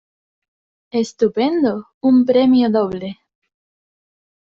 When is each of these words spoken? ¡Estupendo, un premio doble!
¡Estupendo, 1.03 1.73
un 2.01 2.25
premio 2.25 2.67
doble! 2.71 3.19